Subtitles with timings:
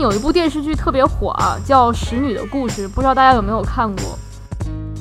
[0.00, 4.18] 有一部电视剧特别火啊，叫《使女的故事》，不知道大家有没有看过？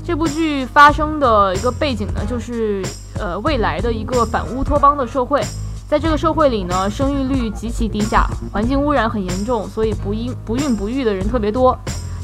[0.03, 2.83] 这部剧发生的一个背景呢，就是
[3.19, 5.41] 呃未来的一个反乌托邦的社会，
[5.89, 11.77] 在这个社会里呢，生育率极其低下，环境污染很严重，所以不孕不孕不育的人特别多。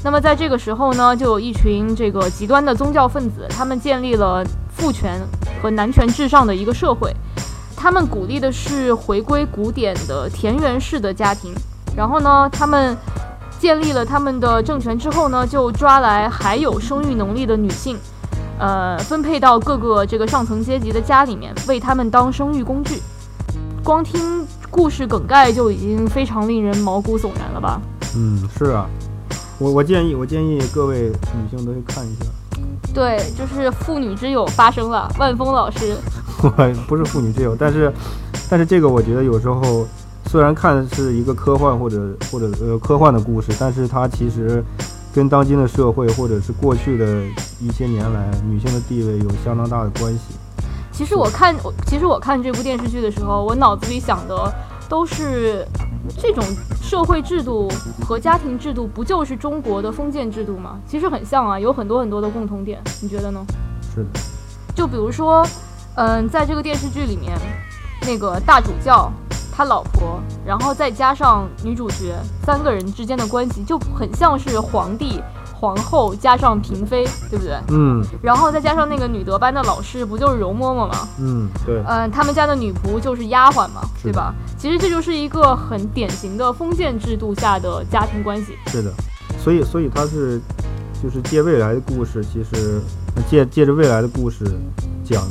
[0.04, 4.44] 那么在这个时候呢，就有一群这个极端的宗教分子，他们建立了
[4.76, 5.20] 父权
[5.62, 7.12] 和男权至上的一个社会，
[7.76, 11.54] 他们鼓励的是回归古典的田园式的家庭，
[11.96, 12.98] 然后呢，他们。
[13.60, 17.96] 建立了他们的政权之后呢，就抓来还有生育能力的女性，
[18.58, 23.00] 呃，分配到各个这个上层阶级的家里面，为他们当生育工具。
[23.84, 27.80] 光听故事梗概就已经非常令人毛骨悚然了吧？
[28.16, 28.88] 嗯，是啊，
[29.60, 32.26] 我我建议我建议各位女性都去看一下。
[32.96, 35.96] 对，就是妇女之友发生了，万峰老师。
[36.42, 36.50] 我
[36.88, 37.94] 不是妇女之友，但是
[38.50, 39.86] 但是这个我觉得有时候。
[40.32, 44.64] 虽然看是一个科幻或者或者呃科幻的故事，但是它其实
[45.14, 47.06] 跟当今的社会或者是过去的
[47.60, 50.20] 一些年来女性的地位有相当大的关系。
[50.90, 51.54] 其实我看，
[51.86, 54.50] 其实我看这部电视剧的时候，我脑子里想的
[54.88, 55.68] 都是
[56.18, 56.42] 这种
[56.82, 57.70] 社会制度
[58.08, 60.80] 和家庭制度，不就是中国的封建制度吗？
[60.88, 63.46] 其实很像啊，有很多很多的共同点，你觉得呢？
[63.94, 64.08] 是的。
[64.74, 65.46] 就比如说，
[65.96, 67.38] 嗯，在这个电视剧里面，
[68.08, 69.12] 那个大主教。
[69.62, 75.22] 他老婆，然后再加上女主角三个人之间的关系，就很像是皇帝、
[75.54, 77.56] 皇后加上嫔妃，对不对？
[77.68, 78.04] 嗯。
[78.24, 81.08] 然后再加上那个女德班的老师，不就是容嬷嬷吗？
[81.20, 81.80] 嗯，对。
[81.86, 84.34] 嗯，他们家的女仆就是丫鬟嘛，对吧？
[84.58, 88.58] 其实这就是一个很典型的封建制度下的家庭关系。
[88.66, 88.92] 是的，
[89.38, 90.42] 所以，所以他是
[91.04, 92.82] 就是借未来的故事，其实
[93.30, 94.44] 借借着未来的故事
[95.06, 95.24] 讲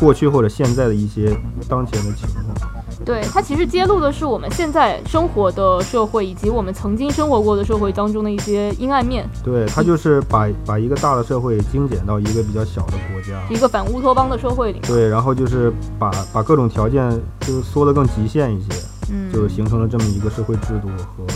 [0.00, 1.38] 过去或者现在的一些
[1.68, 2.73] 当前的情况。
[3.04, 9.28] 对它其实揭露的是我们现在生活的社会，以及我们曾经生活过的社会当中的一些阴暗面。
[9.44, 14.80] 对，它就是把把一个大的社会精简到一个比较小的国家，一个反乌托邦的社会里。
[14.86, 17.10] 对，然后就是把把各种条件
[17.40, 18.68] 就是缩得更极限一些，
[19.10, 21.26] 嗯，就形成了这么一个社会制度和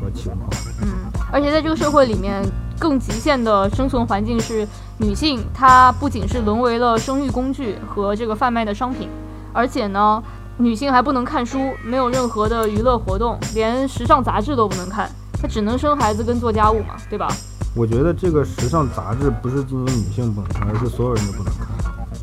[0.00, 0.48] 和情况。
[0.82, 0.88] 嗯，
[1.30, 2.44] 而且在这个社会里面，
[2.78, 4.66] 更极限的生存环境是
[4.96, 9.08] 女性，她不仅是沦为了生育工具和这个贩卖的商品，
[9.52, 10.20] 而且呢。
[10.58, 15.08] 女性还不能看书，没有任何的娱乐活动，连时尚杂志都不能看，
[15.40, 17.28] 她只能生孩子跟做家务嘛，对吧？
[17.76, 21.68] 我觉得这个时尚杂志不是仅仅女性不能看，而是所有人都不能看。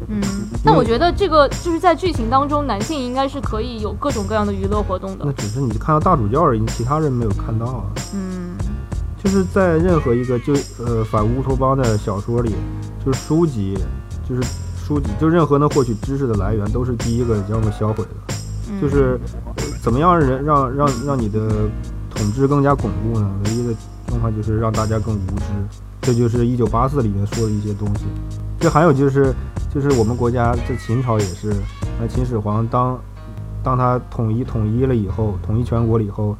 [0.10, 0.22] 嗯，
[0.66, 5.24] 那我觉得这个就是在剧情当中，男性应该是可以有各种各样的娱乐活动的。
[5.24, 7.84] 那只是你看到大主教而已，其他人没有看到啊。
[8.14, 8.58] 嗯，
[9.24, 10.54] 就是在任何一个就
[10.86, 12.54] 呃反乌托邦的小说里，
[13.06, 13.78] 就是书籍，
[14.28, 14.42] 就是。
[14.86, 19.20] 书籍就任何能获取知识的来源都是第一个将会销毁的，就是
[19.82, 21.50] 怎么样人让让让你的
[22.14, 23.28] 统治更加巩固呢？
[23.46, 23.74] 唯一的
[24.08, 25.46] 方法就是让大家更无知，
[26.02, 28.06] 这就是一九八四里面说的一些东西。
[28.60, 29.34] 这还有就是
[29.74, 31.52] 就是我们国家在秦朝也是，
[32.00, 33.00] 那秦始皇当
[33.64, 36.38] 当他统一统一了以后，统一全国了以后，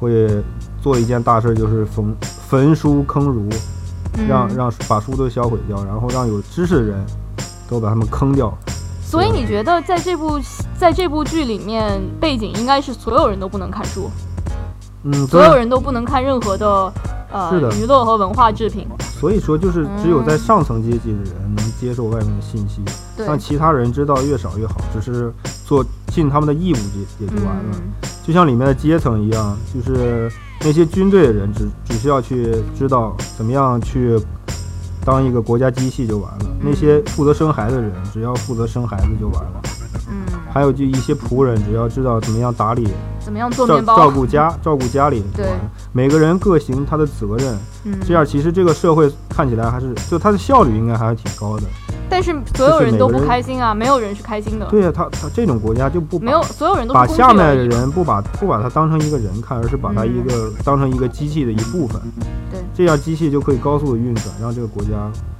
[0.00, 0.42] 会
[0.82, 3.48] 做一件大事，就是焚焚书坑儒，
[4.28, 7.06] 让让把书都销毁掉，然后让有知识的人。
[7.68, 8.52] 都把他们坑掉，
[9.02, 10.38] 所以你觉得在这部
[10.78, 14.10] 在这部剧里面，背景应该是所有人都不能看书，
[15.04, 16.92] 嗯，所有人都不能看任何的
[17.32, 18.86] 呃娱乐和文化制品。
[19.18, 22.82] 所以说，就是只有在上层阶级的人能接受外面的信息，
[23.16, 25.32] 让其他人知道越少越好，只是
[25.64, 27.76] 做尽他们的义务也也就完了。
[28.22, 34.20] 就像里面的阶层一样，就是那些军队的人只只需要去知道怎么样去。
[35.04, 39.62] 当一个国家机器就完了，那些负责生孩子的人只要负责生孩子就完了。
[40.08, 42.88] 嗯，还有就一些仆人，只要知道怎么样打理，
[43.20, 45.22] 怎么样做面包，照顾家，照顾家里。
[45.34, 45.46] 对，
[45.92, 47.56] 每个人各行他的责任。
[47.84, 51.62] 嗯，这样其实这个社会看起来还是，就它的效率应该还是挺高的。
[52.08, 54.66] 但是所有人都不开心啊，没有人是开心的。
[54.66, 62.00] 对呀，他他这种国家就不没有所有人都把下面的人不把不把他当成一个人看，而是把他一个当成一个机器的一部分。
[62.50, 64.90] 对，这样机器就可以高速的运转，让这个国家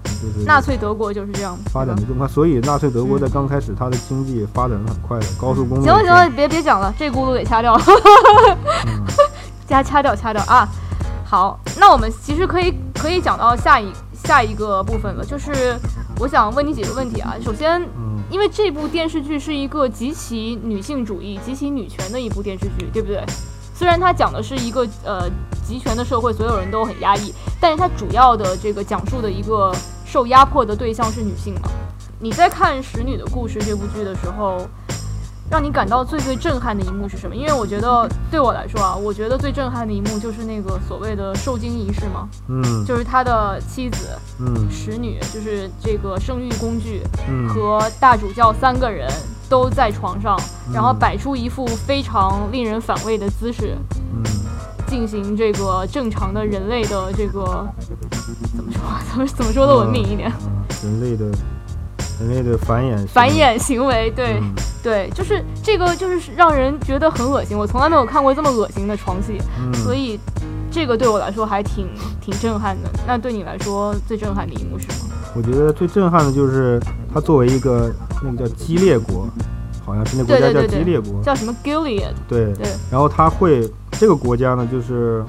[0.04, 2.26] 就是纳粹德国就是这样发展的更快。
[2.26, 5.84] 所以纳粹德国在刚开始，它的经济发展的很快的，高速公路。
[5.84, 7.82] 行了行了，别别讲了，这轱辘给掐掉了，
[9.68, 10.68] 加掐掉掐掉啊！
[11.24, 15.76] 好，那我们其实可以可以讲到下一下一个部分了，就是。
[16.18, 17.34] 我想问你几个问题啊。
[17.44, 17.82] 首先，
[18.30, 23.22] 因为这部电视剧是一个极其女性主义、极其女权的一部电视剧，对不对？
[23.74, 25.28] 虽然它讲的是一个呃
[25.66, 29.74] 集权的社会，所有人都很压抑，但是它主要的这个讲述的一个
[30.06, 31.68] 受压迫的对象是女性嘛？
[32.20, 34.68] 你在看《使女的故事》这部剧的时候，
[35.54, 37.36] 让你感到最最震撼的一幕是什么？
[37.36, 49.08] 因为我觉得对我来说啊，我觉得最震撼的一幕就是那个所谓的受精仪式嘛，嗯，就是他的妻子，嗯，使女，就是这个生育工具，嗯，和大主教三个人
[49.48, 50.36] 都在床上，
[50.72, 53.78] 然后摆出一副非常令人反胃的姿势，
[54.12, 54.24] 嗯，
[54.88, 57.64] 进行这个正常的人类的这个
[58.56, 58.80] 怎么说？
[59.08, 60.32] 怎么怎么说的文明一点？
[60.82, 61.26] 人类的。
[62.20, 64.40] 人类的繁衍繁衍行为，对
[64.84, 67.56] 对，就是这个，就是让人觉得很恶心。
[67.56, 69.40] 我从来没有看过这么恶心的床戏，
[69.82, 70.20] 所以
[70.70, 71.88] 这个对我来说还挺
[72.20, 72.90] 挺震撼的。
[73.06, 75.14] 那对你来说最震撼的一幕是什么？
[75.34, 76.78] 我觉得最震撼的就是
[77.12, 77.90] 它作为一个
[78.22, 79.26] 那个叫激烈国，
[79.86, 82.12] 好像是那国家叫激烈国，叫什么 Gilead？
[82.28, 82.68] 对对。
[82.90, 85.24] 然后他会这个国家呢，就是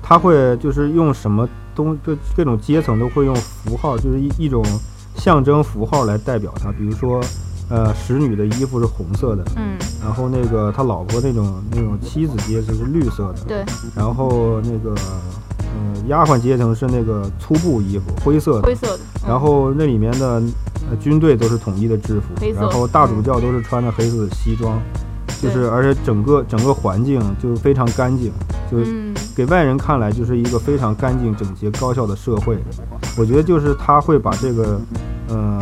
[0.00, 4.64] 他会就是用什么东就各种阶层都会用符号，就是一一种。
[5.16, 7.20] 象征符号来代表它，比如说，
[7.70, 13.64] 呃，使女的衣服是红色的，嗯，然后那个他老婆那种那种妻子阶层是绿色的，对，
[13.94, 14.92] 然后那个，
[15.60, 20.42] 呃，丫鬟阶层是那个粗布衣服，灰色的，灰色的，然后那里面的
[21.00, 24.76] 军队都是统一的制服，然后大主教都是穿着黑色的西装，
[25.40, 28.32] 就是而且整个整个环境就非常干净，
[28.68, 28.78] 就
[29.36, 32.58] 给外人看来就是一个非常干净、整洁、高效的社会。
[33.16, 34.80] 我觉得就是他会把这个。
[35.32, 35.60] 呃，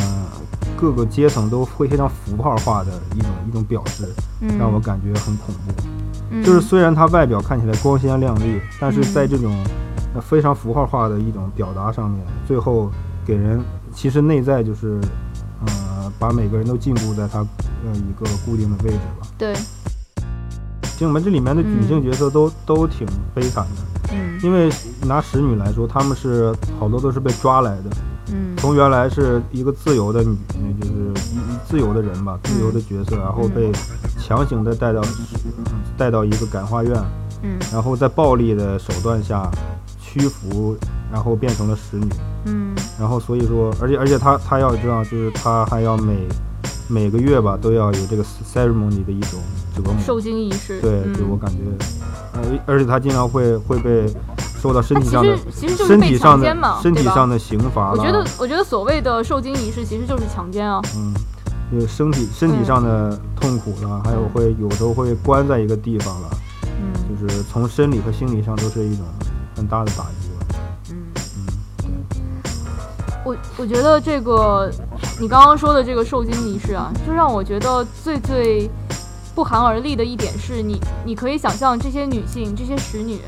[0.80, 4.08] 各个阶层都会非常符号化的一种一种表示，
[4.58, 6.42] 让我感觉很恐怖。
[6.44, 9.52] 就是虽然它外表看起来光鲜亮丽，但是在这种
[10.22, 12.90] 非常符号化的一种表达上面，最后
[13.26, 13.60] 给人
[13.92, 15.00] 其实内在就是
[15.66, 19.26] 呃，把每个人都禁锢在他呃一个固定的位置吧。
[19.36, 19.54] 对。
[20.82, 24.68] 其实我们这里面的女性角色都都挺悲惨的，嗯，因为
[25.06, 27.90] 拿使女来说，她们是好多都是被抓来的。
[28.32, 30.36] 嗯，从原来是一个自由的女，
[30.80, 30.92] 就是
[31.32, 31.38] 一
[31.68, 33.72] 自由的人吧，自由的角色，然后被
[34.18, 35.02] 强行的带到
[35.96, 36.94] 带到一个感化院，
[37.42, 39.50] 嗯，然后在暴力的手段下
[40.00, 40.76] 屈服，
[41.12, 42.08] 然后变成了使女，
[42.44, 46.28] 嗯，然后所以说，而且而且她她要知道，就是她还要每
[46.86, 49.40] 每个月吧都要有这个 ceremony 的一种
[49.74, 51.58] 折磨，受精仪式，对，对我感觉，
[52.34, 54.06] 而而且她经常会会被。
[54.60, 57.92] 受到身体上的，其实就是身体上的身体上的刑罚。
[57.92, 60.80] 我觉得，我觉得所谓的受精仪式其实就是强奸啊。
[60.96, 61.14] 嗯，
[61.78, 66.30] 有身体身体上的痛苦了，还有会有时候会关在一个地方了。
[66.64, 69.04] 嗯，就是从生理和心理上都是一种
[69.56, 70.46] 很大的打击吧。
[70.90, 71.06] 嗯。
[73.24, 74.70] 我我觉得这个
[75.20, 78.70] 你刚刚说的这个受精仪式啊，就让我觉得最最
[79.34, 83.20] 不寒而栗的一点是你，你可以想象这些女性，这些使女。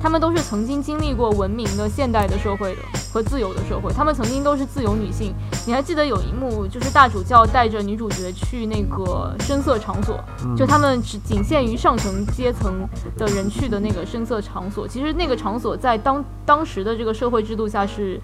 [0.00, 5.34] 她们都是曾经经历过文明的现代的社会的和自由的社会，他们曾经都是自由女性。
[5.66, 10.18] 你还记得有一幕，就是大主教带着女主角去那个声色场所，
[10.56, 14.86] 就他们只仅限于上层阶层的人去的那个声色场所。
[14.86, 18.20] 其实那个场所在当当时的这个社会制度下是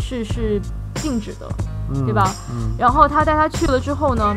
[0.00, 0.60] 是是
[0.96, 1.48] 禁止的，
[2.04, 2.34] 对吧？
[2.78, 4.36] 然后他带她去了之后呢？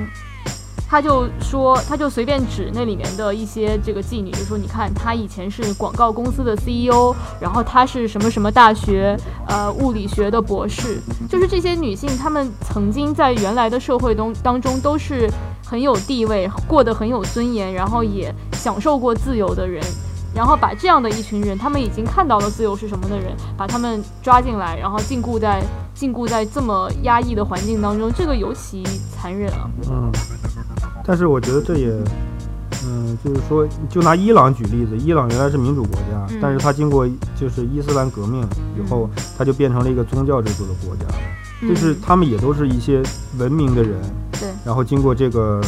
[0.88, 9.18] 他就说，他就随便指那里面的一些这个妓女，就说你看，她以前是广告公司的 CEO，然后她是什么什么大学
[9.48, 15.30] 呃物理学的博士，就是这些女性，她们曾经在原来的社会中当中都是
[15.66, 19.84] 很有地位，过得很有尊严，然后也享受过自由的人，
[20.36, 25.64] 然后把这样的一群人，他们已经看到了自由是什么的人，把他们抓进来，然后禁锢在
[25.96, 29.68] 禁锢在这么压抑的环境当中，这个尤其残忍啊。
[29.90, 30.12] 嗯。
[31.06, 31.90] 但是我觉得这也，
[32.86, 37.08] 嗯，就是说，就拿伊朗举例子，伊朗原来是民主国家，但是它经过
[37.40, 38.42] 就是伊斯兰革命
[38.78, 41.06] 以后，它就变成了一个宗教制度的国家，
[41.68, 43.04] 就是他们也都是一些
[43.38, 45.62] 文明的人，对，然后经过这个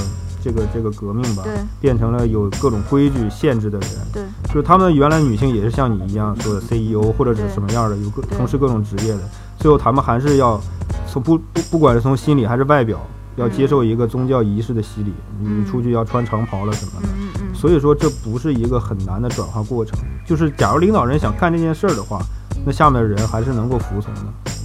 [0.44, 9.22] 这个这个革命吧，对，变成了有各种规矩限制的人，对，就是他们原来女性也是像你一样说的 CEO 或者是什么样的，有各从事各种职业的，
[9.60, 10.60] 最后他们还是要
[11.08, 13.00] 从不不不管是从心理还是外表。
[13.38, 17.08] 要接受一个宗教仪式的洗礼，你出去要穿长袍了什么的，
[17.56, 19.98] 所以说这不是一个很难的转化过程。
[20.26, 22.20] 就是假如领导人想干这件事儿的话，
[22.66, 24.22] 那下面的人还是能够服从的。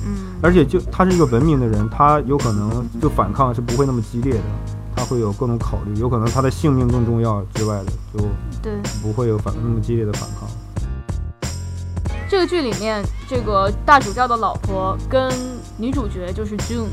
[0.07, 4.41] 嗯，而且就他是一个文明的人，他有可能就反抗是不会那么激烈的，
[4.97, 8.25] 他会有各种考虑，有可能他的性命更重要之外的，就
[8.63, 10.49] 对不会有反那么激烈的反抗。
[12.27, 15.31] 这个剧里面，这个大主教的老婆跟
[15.77, 16.87] 女主角就是 June。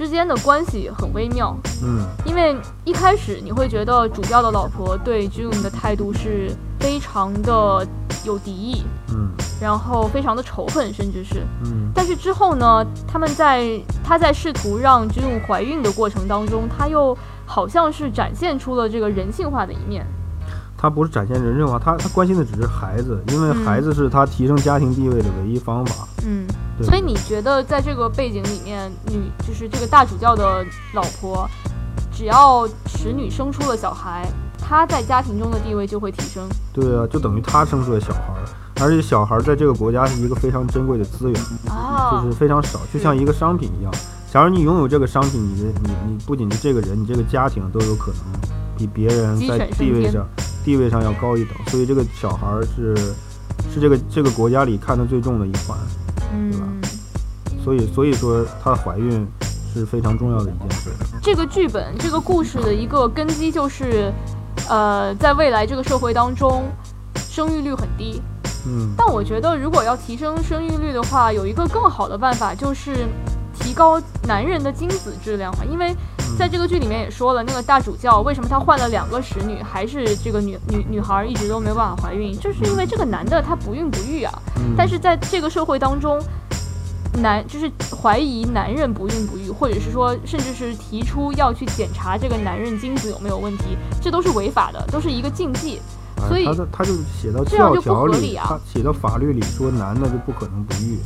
[0.00, 1.54] 之间的关系很微妙。
[1.84, 7.86] 嗯，因为一开始你会觉得主教的老婆对 June 的态度是非常的
[8.24, 9.28] 有敌意，嗯
[9.60, 11.46] 然后非常的仇恨，甚至是。
[11.64, 17.14] 嗯但是之后呢，他们在他在试图让 June 怀孕的过程当中，他又
[17.44, 20.06] 好像是展现出了这个人性化的一面。
[20.78, 26.08] 他不是展现人性化，他他关心的只是孩子，因为嗯孩子是他提升家庭地位的唯一方法。
[26.24, 31.48] 嗯，对所以你觉得在这个背景里面，女就是这个大主教的老婆，
[32.12, 34.26] 只要使女生出了小孩，
[34.58, 36.48] 她在家庭中的地位就会提升。
[36.72, 38.44] 对啊，就等于她生出了小孩儿，
[38.80, 43.92] 而且小孩儿在这个国家是一个非常珍贵的资源，啊就是非常少，就像一个商品一样。
[44.32, 48.40] 假如你拥有这个商品，你的你你不仅是这个人，你这个家庭都有可能
[48.78, 50.26] 比别人在地位上
[50.64, 51.54] 地位上要高一等。
[51.66, 52.96] 所以这个小孩儿是
[53.74, 55.76] 是这个这个国家里看得最重的一环。
[56.32, 56.80] 嗯，
[57.64, 59.26] 所以所以说她怀孕
[59.72, 60.90] 是非常重要的一件事。
[61.22, 64.12] 这个剧本这个故事的一个根基就是，
[64.68, 66.64] 呃，在未来这个社会当中，
[67.14, 68.22] 生育率很低。
[68.66, 73.06] 嗯但我觉得，如果要提升生育率的话，有一个更好的办法，就是
[73.58, 75.64] 提高男人的精子质量嘛。
[75.64, 75.96] 因为
[76.38, 84.32] 在这个剧里面也说了，那个大主教为什么他换了两个使女，还是这个女女女孩一直都没有办法怀孕，就是因为这个男的他不孕不育啊。
[84.56, 86.18] 嗯，但是在这个社会当中，
[87.20, 95.80] 男就是怀疑男人不孕不育，或者是说，甚至是提出要去检查这个男人精子有没有问题，这都是违法的，都是一个禁忌。
[96.22, 100.98] 哎所以他他就写到这样就不教条里，合理啊他写到法律里说男的就不可能不育，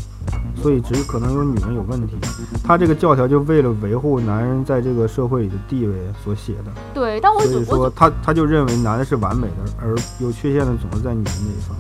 [0.63, 2.17] 所以只可能有女人有问题。
[2.63, 11.77] 他这个教条就为了维护男人在这个社会里的地位所写的，对，但我所以说他他就认为男的是完美的，而有缺陷的总是在女人那一方。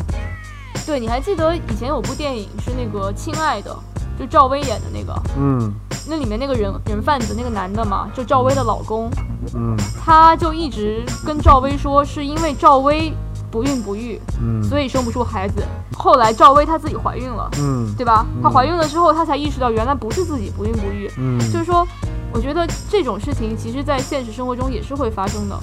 [0.87, 3.75] 对，你还记得以前有部电影是那个《亲爱的》，
[4.19, 5.73] 就赵薇演的那个，嗯。
[6.07, 9.11] 那里面那个人人贩子那个男的嘛，就赵薇的老公，
[9.55, 9.75] 嗯。
[10.05, 13.11] 他就一直跟赵薇说，是因为赵薇
[13.55, 15.63] 不孕不育，嗯，所以生不出孩子。
[15.97, 18.27] 后来赵薇她自己怀孕了，嗯对吧？
[18.43, 21.09] 她嗯怀孕了之后，她才意识到原来不是自己不孕不育。
[21.17, 21.87] 嗯，就是说，
[22.33, 25.57] 我觉得这种事情其实，在现实生活中也是会发生的，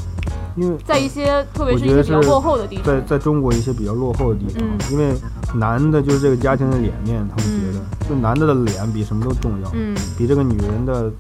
[0.56, 2.86] 因为在一些特别是一些比较落后的地方。
[2.86, 5.14] 在在中国一些比较落后的地方，嗯因为
[5.54, 11.12] 男的就是这个家庭的脸面，他们觉得、就男的的脸比什么都重要，嗯比这个女人的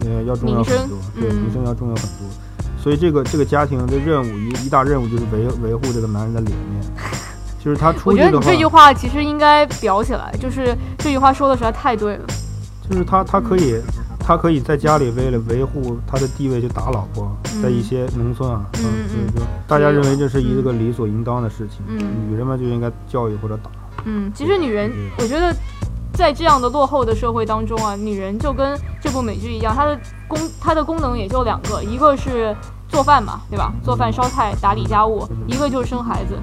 [0.00, 2.28] 呃要重要很多，对，嗯名声要重要很多。
[2.84, 6.82] 所以这个这个家庭的任务一一大任务就是维维护这个男人的脸面，
[7.58, 12.26] 就是他出我去的话，觉得你这句话其实应该裱起来，就是这句话说的实在太对了。
[12.86, 13.80] 就是他他可以。
[14.26, 22.00] 他可以在家里为了维护他的地位就打老婆，嗯在一些农村啊，嗯嗯所以就大家认为这是一个理所应当的事情，嗯
[22.30, 23.70] 女人嘛就应该教育或者打。
[24.06, 25.54] 嗯，其实女人嗯，我觉得
[26.14, 32.56] 在这样的落后的社会当中啊，女人就跟这部美剧一样，她的功她的功能也就两个，一个是
[32.88, 33.72] 做饭嘛，对吧？
[33.84, 36.38] 做饭、烧菜、打理家务，一个就是生孩子。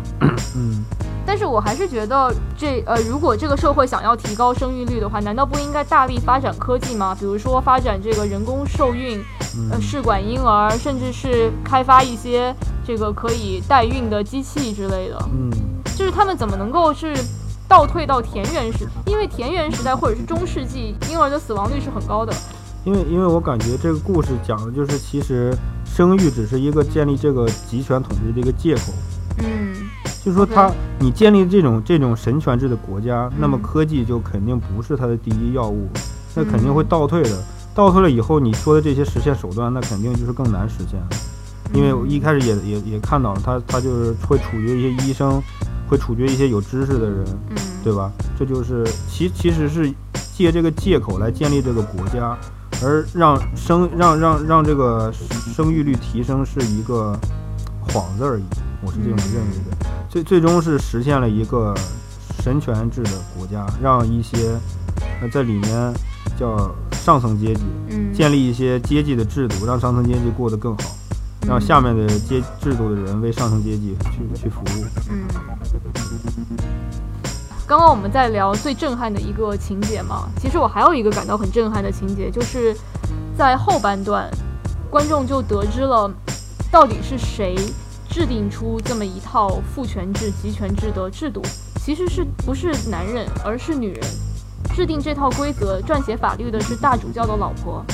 [0.56, 0.84] 嗯
[1.24, 7.16] 但是我还是觉得这呃，如果这个社会想要提高生育率的话，难道不应该大力发展科技吗？
[7.18, 9.24] 比如说发展这个人工受孕，
[9.70, 12.54] 呃，嗯试管婴儿，甚至是开发一些
[12.86, 15.18] 这个可以代孕的机器之类的。
[15.32, 15.52] 嗯
[15.96, 17.14] 就是他们怎么能够是
[17.72, 18.86] 倒退到田园时？
[19.06, 22.34] 因为田园时代或者是中世纪，婴儿的死亡率是很高的。
[22.84, 28.92] 因为因为我感觉这个故事讲的就是，其实生育只是一个建立这个集权统治的一个借口。
[29.38, 29.74] 嗯
[30.22, 35.88] 就是说他，你建立这种这种神权制的国家，那么嗯科技就肯定不是它的第一要务，
[36.36, 37.42] 那嗯肯定会倒退的。
[37.74, 41.08] 倒退了以后，你说的这些实现手段，那肯定就是更难实现了。
[41.74, 45.42] 因为我一开始也也也看到了，他他就是会处于一些医生，
[45.92, 48.10] 会处决一些有知识的人，嗯对吧？
[48.40, 49.94] 这就是其其实是
[50.34, 52.38] 借这个借口来建立这个国家，
[52.82, 55.12] 而让生让让让这个
[55.54, 57.20] 生育率提升是一个
[57.90, 58.44] 幌子而已，
[58.82, 59.78] 我是这么认为的。
[60.08, 61.76] 最最终是实现了一个
[62.42, 64.58] 神权制的国家，让一些
[65.22, 65.94] 呃在里面
[66.40, 70.96] 叫上层阶级嗯建立一些阶级的制度，让上层阶级过得更好，
[71.48, 74.86] 让下面的阶制度的人为上层阶级去去服务。
[75.10, 75.28] 嗯。
[77.68, 82.76] 刚刚我们在聊最震撼的一个情节嘛，其实我还有一个感到很震撼的情节，就是
[83.38, 84.30] 在后半段，
[84.90, 86.12] 观众就得知了
[86.70, 87.56] 到底是谁
[88.10, 91.42] 制定出这么一套父权制、集权制的制度，
[91.78, 94.04] 其实是不是男人，而是女人。
[94.76, 97.86] 制定这套规则、撰写法律的是大主教的老婆，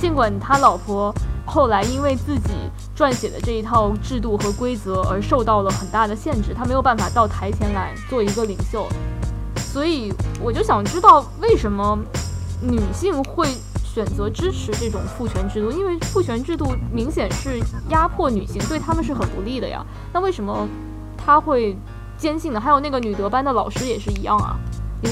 [0.00, 1.14] 尽管他老婆
[1.46, 2.50] 后来因为自己
[2.94, 8.86] 撰写的这一套制度和规则而受到了很大的限制，他没有办法到台前来做一个领袖。
[9.56, 10.12] 所以
[10.42, 11.98] 我就想知道，为什么
[12.60, 13.48] 女性会
[13.84, 17.60] 选择支持这种父权制度，因为父权制度明显是
[17.90, 19.84] 压迫女性，对他们是很不利的呀。
[20.12, 20.66] 那为什么
[21.16, 21.76] 他会
[22.18, 22.60] 坚信呢？
[22.60, 24.56] 还有那个女德班的老师也是一样啊。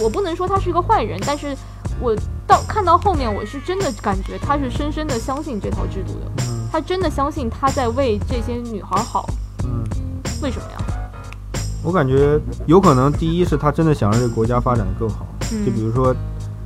[0.03, 1.55] 我不能说他是一个坏人，但是
[2.01, 9.29] 我到看到后面，我是真的感觉他是深深的相信这套制度的，他真的相信他在为这些女孩好。
[9.65, 9.83] 嗯，
[10.43, 10.79] 为什么呀？
[11.83, 15.27] 我感觉有可能，第一是他真的想让这个国家发展的更好，
[15.67, 16.15] 就比如说，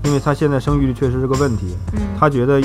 [0.05, 1.77] 因为他现在生育率确实是个问题，
[2.19, 2.61] 他觉得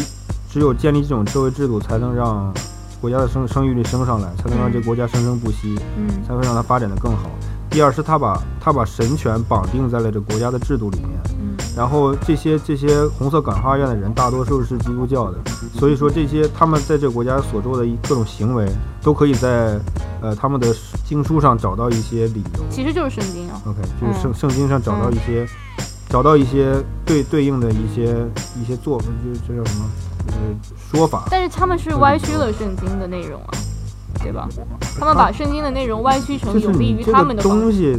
[0.50, 2.54] 只有建立这种社会制度，才能让
[3.02, 7.30] 国家的生生育率升上来，才能让这个国家生生不息，嗯，才会让它发展的更好。
[7.70, 11.10] 第二是他把他把神权绑定在了这国家的制度里面，
[11.42, 15.38] 嗯，然后这些这些红色感化院的人大多数是基督教的，
[15.78, 18.68] 所以说这些他们在这个国家所做的一各种行为，
[19.02, 19.80] 都可以在
[20.22, 20.74] 呃他们的
[21.06, 25.48] 经书上找到一些理由，其实就是圣经啊，OK，就是圣圣经上找到一些
[26.10, 26.76] 找到一些
[27.06, 28.26] 对对应的一些
[28.62, 29.08] 一些做，就
[29.48, 29.86] 这叫什么
[30.28, 30.34] 呃
[30.92, 33.50] 说法，但是他们是歪曲了圣经的内容啊。
[34.22, 34.48] 对吧？
[34.98, 37.98] 他们把圣经的内容歪曲成有利于他们的东西，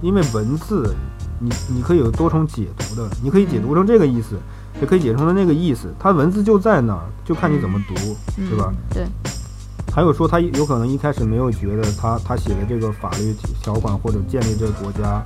[0.00, 0.94] 因为文字，
[1.38, 4.36] 你你可以有多重解读的，你可以解读成这个意思，
[4.80, 5.92] 也可以解读成那个意思。
[5.98, 7.94] 它文字就在那儿，就看你怎么读，
[8.48, 8.72] 是吧？
[8.92, 9.06] 对。
[9.94, 15.24] 还有说他有可能一开始没有觉得他他写的这个法律条款或者建立这个国家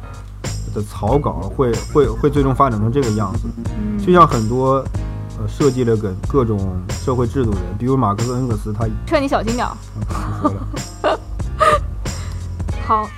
[0.72, 3.48] 的草稿会会会最终发展成这个样子，
[4.04, 4.74] 就像很多
[5.38, 5.48] 呃。
[5.48, 9.74] 设计了个各种社会制度的人，比如马克思、恩格斯，他劝你小心点儿。
[12.86, 13.08] 好，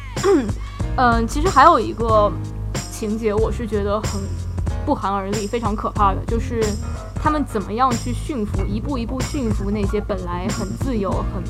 [0.97, 2.31] 嗯，其实还有一个
[3.03, 4.21] 情节，我是觉得很
[4.87, 6.63] 不寒而栗，非常可怕的，就是
[7.17, 11.43] 他们怎么样去驯服，一步一步驯服那些本来很自由、很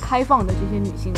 [0.00, 1.12] 开放的这些女性。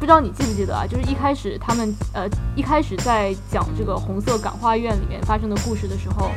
[0.00, 0.84] 不知道你记不记得啊？
[0.84, 6.32] 就是一开始他们呃，一开始在讲这个红色感化院里面发生的故事的时候。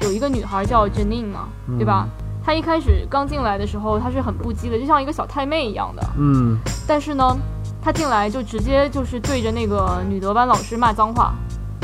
[0.00, 1.48] 有一个女孩叫 Janine 嘛，
[1.78, 2.08] 对吧？
[2.44, 6.02] 她一开始刚进来的时候，她是很不羁的，就像一个小太妹一样的。
[6.18, 6.56] 嗯。
[6.86, 7.36] 但是呢，
[7.80, 11.34] 她进来就直接就是对着那个女德班老师骂脏话，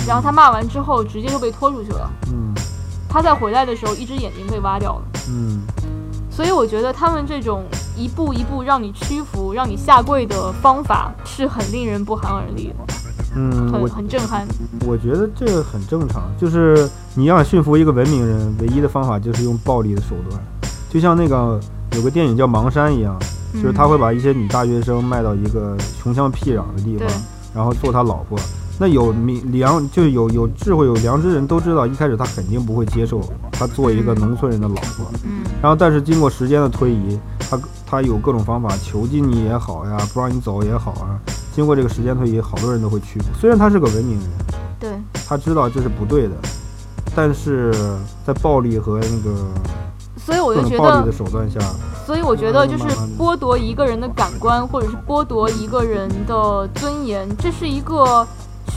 [0.09, 2.11] 然后他骂完之后直接就被拖出去了。
[2.33, 2.55] 嗯。
[3.11, 5.03] 他在回来的时候，一只眼睛被挖掉了。
[5.29, 5.61] 嗯。
[6.31, 7.65] 所以我觉得他们这种
[7.97, 12.75] 一步一步让你屈服、让你下跪的方法，是很令人不寒而栗的。
[13.37, 14.47] 嗯，很很震撼。
[14.87, 20.41] 我觉得这个很正常，就是你要驯服一个文明人，唯一的方法就是用暴力的手段。
[20.89, 21.61] 就像那个
[21.93, 23.19] 有个电影叫《盲山》一样，
[23.55, 27.07] 就是他会把一些女大学生卖到一个穷乡僻壤的地方，
[27.55, 28.39] 然后做他老婆。
[28.79, 35.07] 那有明良，就是有有智慧、有良知人都知道，一开始他肯定不会接受他做一个农村人的老婆。
[35.25, 35.41] 嗯。
[35.61, 41.19] 然后，但是经过时间的推移，他他有各种方法囚禁你也好呀，不让你走也好啊。
[41.53, 43.27] 经过这个时间推移，好多人都会屈服。
[43.37, 44.29] 虽然他是个文明人，
[44.79, 44.91] 对，
[45.27, 46.35] 他知道这是不对的，
[47.17, 47.75] 但是
[48.25, 49.45] 在暴力和那个，
[50.17, 51.59] 所以我就觉得暴力的手段下，
[52.07, 52.85] 所以我觉得就是
[53.19, 58.25] 剥夺一个人的感官，或者是剥夺一个人的尊严，这是一个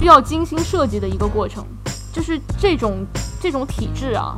[0.01, 1.63] 需要精心设计的一个过程。
[2.11, 3.05] 就是这种
[3.39, 4.37] 这种体制啊。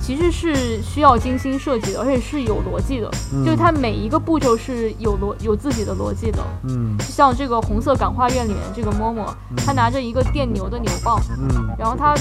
[0.00, 3.08] 其实是需要精心设计的，而且是有逻辑的，
[3.44, 6.42] 就是它每一个步骤是有逻有自己的逻辑的。
[6.64, 9.32] 嗯，就像这个红色感化院里面这个嬷嬷，
[9.64, 12.16] 她拿着一个电牛的牛棒，嗯，然后她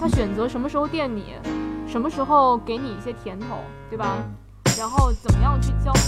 [0.00, 1.34] 她选择什么时候电你，
[1.86, 3.58] 什么时候给你一些甜头，
[3.90, 4.16] 对吧？
[4.78, 6.00] 然后怎么样去教你，